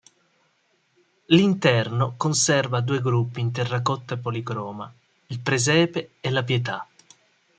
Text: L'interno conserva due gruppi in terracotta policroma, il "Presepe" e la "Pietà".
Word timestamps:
L'interno 1.27 2.15
conserva 2.17 2.81
due 2.81 3.01
gruppi 3.01 3.39
in 3.39 3.51
terracotta 3.51 4.17
policroma, 4.17 4.91
il 5.27 5.39
"Presepe" 5.41 6.13
e 6.21 6.31
la 6.31 6.41
"Pietà". 6.43 6.87